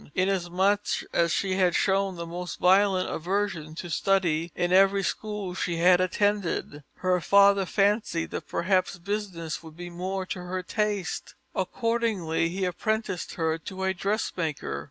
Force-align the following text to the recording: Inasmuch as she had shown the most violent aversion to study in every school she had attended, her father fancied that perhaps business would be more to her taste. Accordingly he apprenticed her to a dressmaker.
Inasmuch 0.15 1.03
as 1.13 1.31
she 1.31 1.57
had 1.57 1.75
shown 1.75 2.15
the 2.15 2.25
most 2.25 2.57
violent 2.59 3.07
aversion 3.11 3.75
to 3.75 3.89
study 3.91 4.51
in 4.55 4.73
every 4.73 5.03
school 5.03 5.53
she 5.53 5.75
had 5.77 6.01
attended, 6.01 6.83
her 7.01 7.21
father 7.21 7.67
fancied 7.67 8.31
that 8.31 8.47
perhaps 8.47 8.97
business 8.97 9.61
would 9.61 9.77
be 9.77 9.91
more 9.91 10.25
to 10.25 10.39
her 10.41 10.63
taste. 10.63 11.35
Accordingly 11.53 12.49
he 12.49 12.65
apprenticed 12.65 13.35
her 13.35 13.59
to 13.59 13.83
a 13.83 13.93
dressmaker. 13.93 14.79